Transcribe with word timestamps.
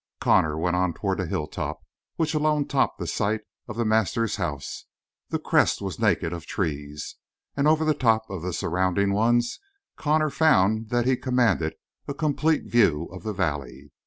Connor 0.19 0.57
went 0.57 0.75
on 0.75 0.95
toward 0.95 1.19
a 1.19 1.27
hilltop 1.27 1.83
which 2.15 2.33
alone 2.33 2.67
topped 2.67 2.97
the 2.97 3.05
site 3.05 3.41
of 3.67 3.77
the 3.77 3.85
master's 3.85 4.37
house; 4.37 4.85
the 5.29 5.37
crest 5.37 5.79
was 5.79 5.99
naked 5.99 6.33
of 6.33 6.47
trees, 6.47 7.17
and 7.55 7.67
over 7.67 7.85
the 7.85 7.93
tops 7.93 8.25
of 8.27 8.41
the 8.41 8.51
surrounding 8.51 9.13
ones 9.13 9.59
Connor 9.97 10.31
found 10.31 10.89
that 10.89 11.05
he 11.05 11.15
commanded 11.15 11.75
a 12.07 12.15
complete 12.15 12.63
view 12.63 13.09
of 13.11 13.21
the 13.21 13.31
valley. 13.31 13.91